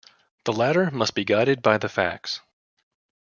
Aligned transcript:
The 0.45 0.51
latter 0.53 0.89
must 0.89 1.13
be 1.13 1.23
guided 1.25 1.61
by 1.61 1.77
the 1.77 1.87
facts. 1.87 2.41